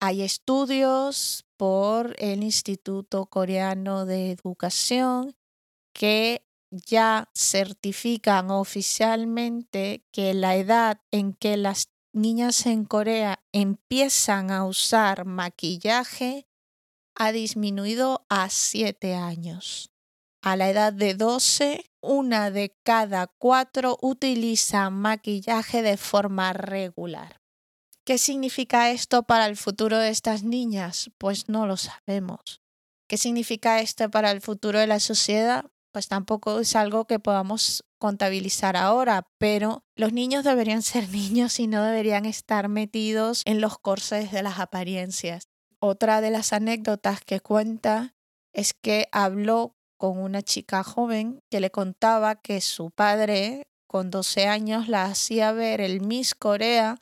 [0.00, 5.36] Hay estudios por el Instituto Coreano de Educación
[5.92, 14.64] que ya certifican oficialmente que la edad en que las niñas en Corea empiezan a
[14.64, 16.46] usar maquillaje
[17.16, 19.90] ha disminuido a 7 años.
[20.42, 27.43] A la edad de 12, una de cada cuatro utiliza maquillaje de forma regular.
[28.06, 31.10] ¿Qué significa esto para el futuro de estas niñas?
[31.16, 32.60] Pues no lo sabemos.
[33.08, 35.64] ¿Qué significa esto para el futuro de la sociedad?
[35.90, 41.66] Pues tampoco es algo que podamos contabilizar ahora, pero los niños deberían ser niños y
[41.66, 45.44] no deberían estar metidos en los corsés de las apariencias.
[45.80, 48.14] Otra de las anécdotas que cuenta
[48.52, 54.46] es que habló con una chica joven que le contaba que su padre con 12
[54.46, 56.98] años la hacía ver el Miss Corea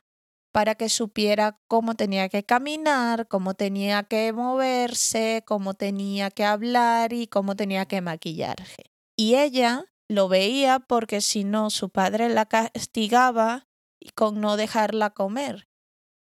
[0.53, 7.11] para que supiera cómo tenía que caminar, cómo tenía que moverse, cómo tenía que hablar
[7.11, 8.91] y cómo tenía que maquillarse.
[9.17, 13.67] Y ella lo veía porque si no su padre la castigaba
[14.13, 15.67] con no dejarla comer.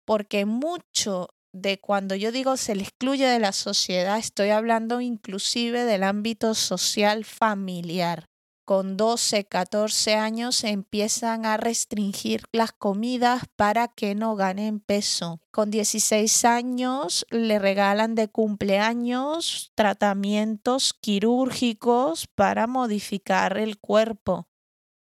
[0.05, 5.83] Porque mucho de cuando yo digo se le excluye de la sociedad, estoy hablando inclusive
[5.83, 8.30] del ámbito social familiar
[8.65, 15.39] con 12, 14 años empiezan a restringir las comidas para que no ganen peso.
[15.51, 24.47] Con 16 años le regalan de cumpleaños tratamientos quirúrgicos para modificar el cuerpo.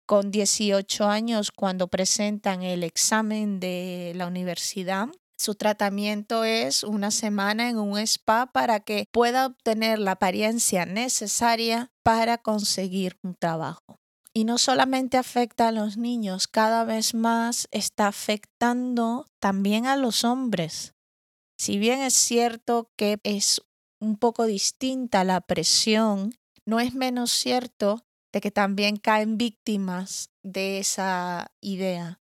[0.06, 5.08] Con 18 años, cuando presentan el examen de la universidad,
[5.40, 11.90] su tratamiento es una semana en un spa para que pueda obtener la apariencia necesaria
[12.02, 13.98] para conseguir un trabajo.
[14.34, 20.24] Y no solamente afecta a los niños, cada vez más está afectando también a los
[20.24, 20.92] hombres.
[21.56, 23.62] Si bien es cierto que es
[23.98, 26.34] un poco distinta la presión,
[26.66, 32.19] no es menos cierto de que también caen víctimas de esa idea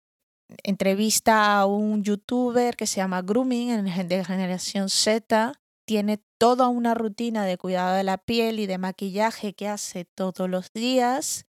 [0.64, 5.54] entrevista a un youtuber que se llama Grooming de generación Z.
[5.86, 10.50] Tiene toda una rutina de cuidado de la piel y de maquillaje que hace todos
[10.50, 11.46] los días.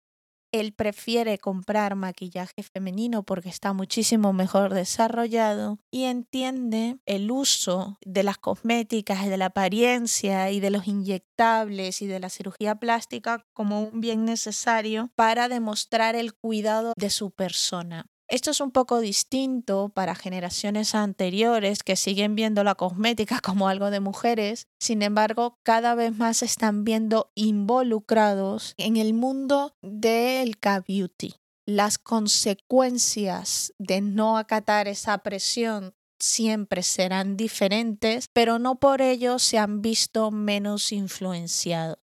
[0.54, 8.24] Él prefiere comprar maquillaje femenino porque está muchísimo mejor desarrollado y entiende el uso de
[8.24, 13.46] las cosméticas y de la apariencia y de los inyectables y de la cirugía plástica
[13.54, 18.06] como un bien necesario para demostrar el cuidado de su persona.
[18.30, 23.90] Esto es un poco distinto para generaciones anteriores que siguen viendo la cosmética como algo
[23.90, 31.36] de mujeres, sin embargo, cada vez más están viendo involucrados en el mundo del K-Beauty.
[31.66, 39.58] Las consecuencias de no acatar esa presión siempre serán diferentes, pero no por ello se
[39.58, 42.00] han visto menos influenciados.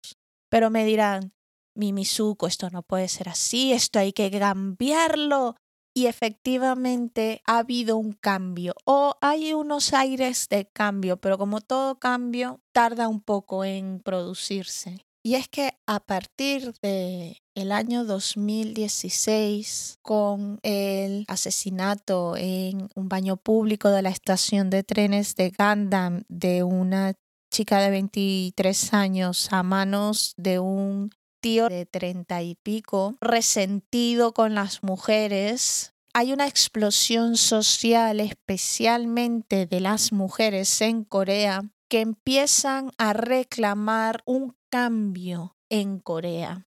[0.51, 1.33] Pero me dirán,
[1.77, 5.55] Mimizuko, esto no puede ser así, esto hay que cambiarlo
[5.95, 11.99] y efectivamente ha habido un cambio o hay unos aires de cambio, pero como todo
[11.99, 15.05] cambio tarda un poco en producirse.
[15.23, 23.37] Y es que a partir de el año 2016 con el asesinato en un baño
[23.37, 27.13] público de la estación de trenes de Gandam de una
[27.51, 31.11] chica de 23 años a manos de un
[31.41, 35.95] de 30 y pico, resentido con las mujeres.
[36.13, 44.55] Hay una explosión social, especialmente de las mujeres en Corea, que empiezan a reclamar un
[44.71, 46.67] cambio en Corea.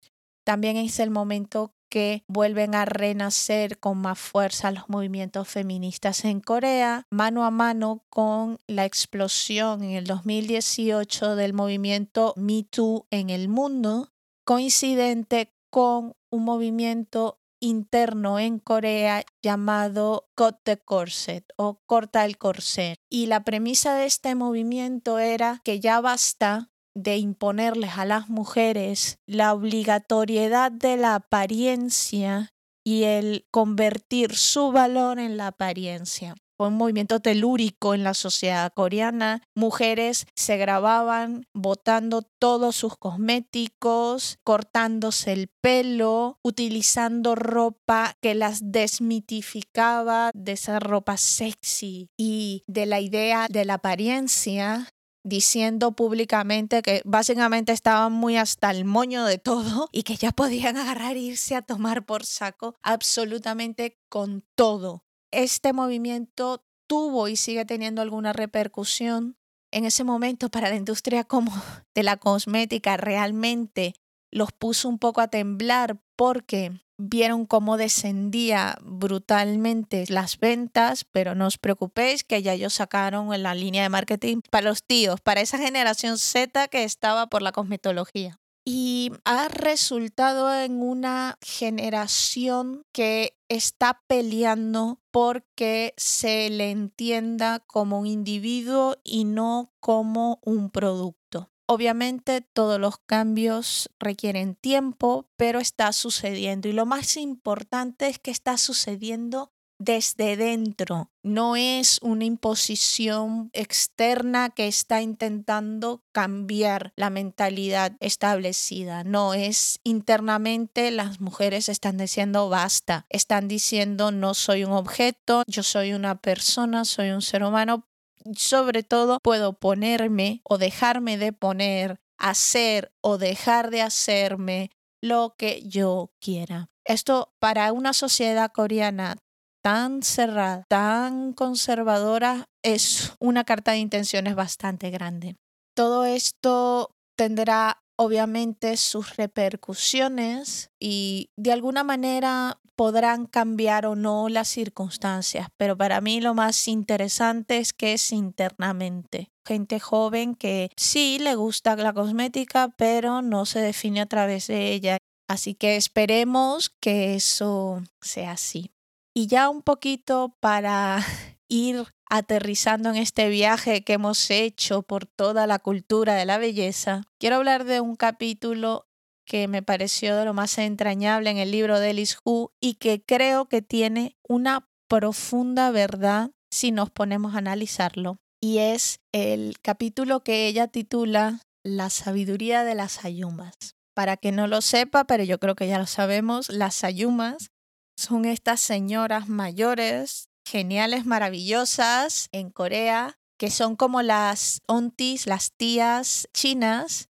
[0.44, 6.42] También es el momento que vuelven a renacer con más fuerza los movimientos feministas en
[6.42, 13.30] Corea, mano a mano con la explosión en el 2018 del movimiento Me Too en
[13.30, 14.10] el mundo,
[14.48, 22.98] coincidente con un movimiento interno en Corea llamado Cut the Corset o Corta el Corset.
[23.10, 29.18] Y la premisa de este movimiento era que ya basta de imponerles a las mujeres
[29.28, 32.54] la obligatoriedad de la apariencia
[32.86, 36.36] y el convertir su valor en la apariencia.
[36.58, 39.44] Fue un movimiento telúrico en la sociedad coreana.
[39.54, 50.32] Mujeres se grababan botando todos sus cosméticos, cortándose el pelo, utilizando ropa que las desmitificaba
[50.34, 54.88] de esa ropa sexy y de la idea de la apariencia
[55.28, 60.78] diciendo públicamente que básicamente estaban muy hasta el moño de todo y que ya podían
[60.78, 65.04] agarrar e irse a tomar por saco absolutamente con todo.
[65.32, 69.38] Este movimiento tuvo y sigue teniendo alguna repercusión
[69.72, 71.52] en ese momento para la industria como
[71.96, 73.94] de la cosmética realmente
[74.32, 81.46] los puso un poco a temblar porque vieron cómo descendía brutalmente las ventas, pero no
[81.46, 85.42] os preocupéis que ya ellos sacaron en la línea de marketing para los tíos, para
[85.42, 88.40] esa generación Z que estaba por la cosmetología.
[88.70, 98.08] Y ha resultado en una generación que está peleando porque se le entienda como un
[98.08, 101.50] individuo y no como un producto.
[101.66, 108.32] Obviamente todos los cambios requieren tiempo, pero está sucediendo y lo más importante es que
[108.32, 111.12] está sucediendo desde dentro.
[111.24, 119.04] No es una imposición externa que está intentando cambiar la mentalidad establecida.
[119.04, 123.06] No, es internamente las mujeres están diciendo basta.
[123.10, 127.88] Están diciendo no soy un objeto, yo soy una persona, soy un ser humano,
[128.36, 134.72] sobre todo puedo ponerme o dejarme de poner, hacer o dejar de hacerme
[135.02, 136.70] lo que yo quiera.
[136.84, 139.18] Esto para una sociedad coreana
[139.64, 145.36] tan cerrada, tan conservadora, es una carta de intenciones bastante grande.
[145.76, 154.48] Todo esto tendrá obviamente sus repercusiones y de alguna manera podrán cambiar o no las
[154.48, 159.30] circunstancias, pero para mí lo más interesante es que es internamente.
[159.46, 164.74] Gente joven que sí le gusta la cosmética, pero no se define a través de
[164.74, 164.98] ella.
[165.28, 168.72] Así que esperemos que eso sea así.
[169.18, 171.00] Y ya un poquito para
[171.48, 177.02] ir aterrizando en este viaje que hemos hecho por toda la cultura de la belleza,
[177.18, 178.86] quiero hablar de un capítulo
[179.26, 183.04] que me pareció de lo más entrañable en el libro de Alice Hu y que
[183.04, 188.20] creo que tiene una profunda verdad si nos ponemos a analizarlo.
[188.40, 193.56] Y es el capítulo que ella titula La sabiduría de las ayumas.
[193.96, 197.50] Para que no lo sepa, pero yo creo que ya lo sabemos, las ayumas
[197.98, 206.30] son estas señoras mayores geniales, maravillosas en Corea, que son como las ontis, las tías
[206.34, 207.10] chinas,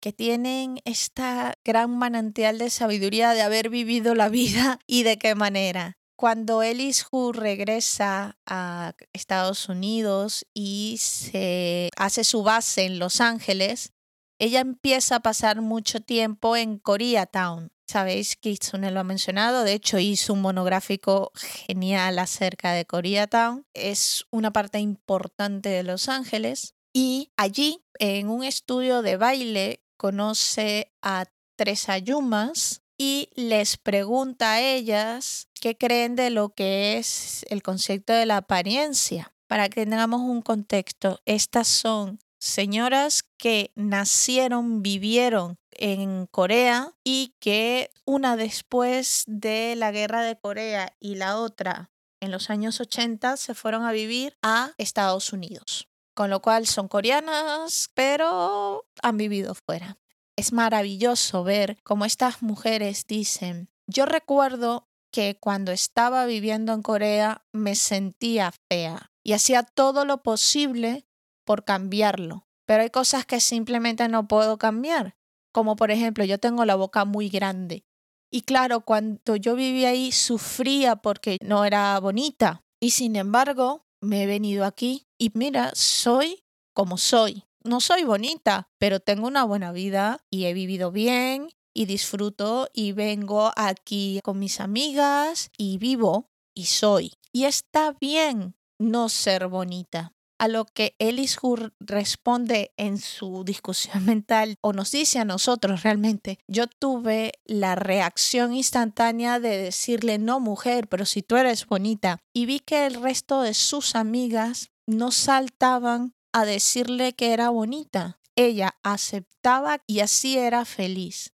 [0.00, 5.34] que tienen esta gran manantial de sabiduría de haber vivido la vida y de qué
[5.34, 5.98] manera.
[6.16, 13.92] Cuando Ellis Hu regresa a Estados Unidos y se hace su base en Los Ángeles,
[14.40, 19.72] ella empieza a pasar mucho tiempo en Koreatown, Sabéis que Kitsune lo ha mencionado, de
[19.72, 23.64] hecho hizo un monográfico genial acerca de Koreatown.
[23.72, 30.92] Es una parte importante de Los Ángeles y allí, en un estudio de baile, conoce
[31.00, 31.24] a
[31.56, 38.12] tres ayumas y les pregunta a ellas qué creen de lo que es el concepto
[38.12, 39.32] de la apariencia.
[39.46, 47.90] Para que tengamos un contexto, estas son señoras que nacieron, vivieron en Corea y que
[48.04, 53.54] una después de la guerra de Corea y la otra en los años 80 se
[53.54, 55.88] fueron a vivir a Estados Unidos.
[56.14, 59.98] Con lo cual son coreanas, pero han vivido fuera.
[60.36, 67.44] es maravilloso ver cómo estas mujeres dicen, yo recuerdo que cuando estaba viviendo en Corea
[67.52, 71.07] me sentía fea y hacía todo lo posible
[71.48, 75.16] por cambiarlo, pero hay cosas que simplemente no puedo cambiar,
[75.50, 77.86] como por ejemplo yo tengo la boca muy grande
[78.30, 84.22] y claro, cuando yo vivía ahí sufría porque no era bonita y sin embargo me
[84.22, 86.44] he venido aquí y mira, soy
[86.74, 87.44] como soy.
[87.64, 92.92] No soy bonita, pero tengo una buena vida y he vivido bien y disfruto y
[92.92, 97.14] vengo aquí con mis amigas y vivo y soy.
[97.32, 100.12] Y está bien no ser bonita.
[100.38, 105.82] A lo que Ellis Hur responde en su discusión mental o nos dice a nosotros
[105.82, 112.18] realmente, yo tuve la reacción instantánea de decirle no mujer, pero si tú eres bonita
[112.32, 118.20] y vi que el resto de sus amigas no saltaban a decirle que era bonita.
[118.36, 121.32] Ella aceptaba y así era feliz.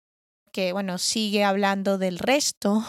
[0.52, 2.86] Que bueno, sigue hablando del resto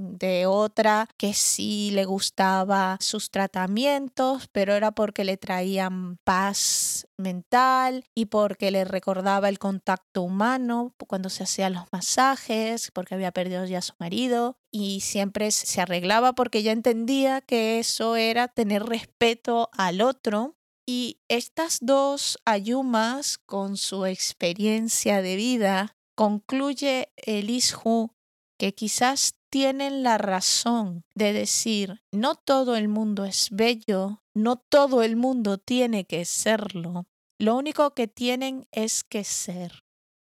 [0.00, 8.04] de otra que sí le gustaba sus tratamientos, pero era porque le traían paz mental
[8.14, 13.64] y porque le recordaba el contacto humano cuando se hacían los masajes, porque había perdido
[13.66, 18.84] ya a su marido y siempre se arreglaba porque ya entendía que eso era tener
[18.84, 20.56] respeto al otro.
[20.86, 28.10] Y estas dos ayumas, con su experiencia de vida, concluye el Ishu
[28.58, 35.02] que quizás tienen la razón de decir, no todo el mundo es bello, no todo
[35.02, 37.06] el mundo tiene que serlo,
[37.38, 39.84] lo único que tienen es que ser.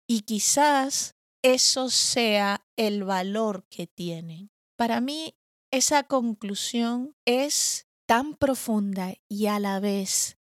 [0.07, 4.49] Y quizás eso sea el valor que tienen.
[4.78, 5.36] Para mí,
[5.72, 10.38] esa conclusión es tan profunda y a la vez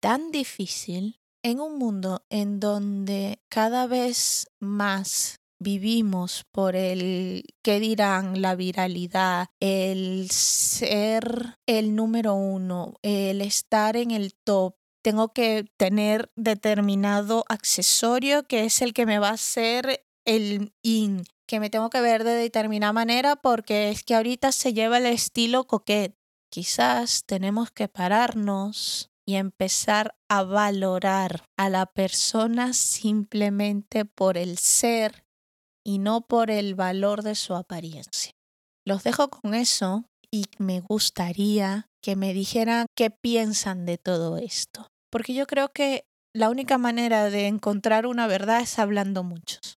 [0.00, 8.42] tan difícil en un mundo en donde cada vez más vivimos por el qué dirán,
[8.42, 14.74] la viralidad, el ser el número uno, el estar en el top.
[15.02, 21.24] Tengo que tener determinado accesorio que es el que me va a hacer el in,
[21.46, 25.06] que me tengo que ver de determinada manera porque es que ahorita se lleva el
[25.06, 26.16] estilo coquet.
[26.50, 35.24] Quizás tenemos que pararnos y empezar a valorar a la persona simplemente por el ser
[35.84, 38.32] y no por el valor de su apariencia.
[38.84, 44.88] Los dejo con eso y me gustaría que me dijeran qué piensan de todo esto,
[45.10, 46.04] porque yo creo que
[46.34, 49.76] la única manera de encontrar una verdad es hablando muchos.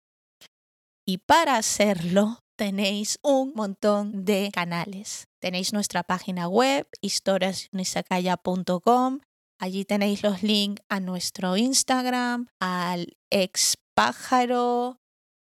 [1.05, 5.25] Y para hacerlo tenéis un montón de canales.
[5.41, 9.19] Tenéis nuestra página web, historiasunisacaya.com.
[9.59, 14.97] Allí tenéis los links a nuestro Instagram, al ex pájaro,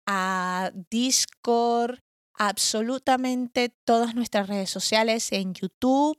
[0.06, 1.98] a Discord,
[2.34, 6.18] absolutamente todas nuestras redes sociales en YouTube,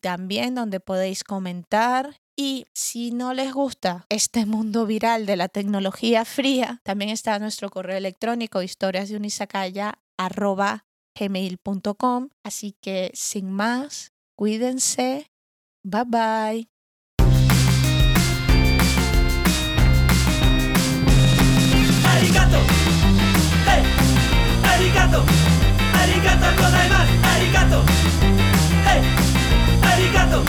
[0.00, 2.16] también donde podéis comentar.
[2.36, 7.68] Y si no les gusta este mundo viral de la tecnología fría, también está nuestro
[7.68, 9.18] correo electrónico historias de
[11.18, 12.28] gmail.com.
[12.42, 15.26] Así que sin más, cuídense.
[15.82, 16.69] Bye bye.
[25.10, 27.10] とうありがとうございます。
[27.26, 27.82] ありがとう
[28.86, 29.02] はい。
[29.82, 30.44] ありがとう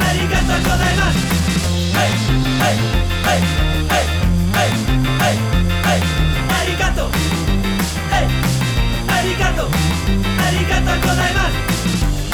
[0.00, 0.96] ありがとうござい。
[0.96, 1.18] ます
[1.96, 2.10] はい。
[2.58, 2.78] はい。
[3.18, 3.42] はい。
[3.88, 4.06] はい。
[4.54, 4.70] はい。
[5.18, 5.36] はい。
[5.82, 6.02] はい。
[6.48, 7.10] ありがとう
[8.10, 8.22] はい。
[9.08, 11.34] ありがとうありがとうござい。
[11.34, 11.52] ます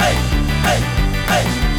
[0.00, 0.12] はい。
[0.64, 0.80] はい。
[1.28, 1.73] はい。